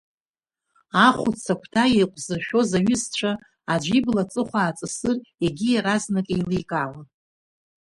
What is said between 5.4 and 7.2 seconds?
егьи иаразнак иеиликаауан.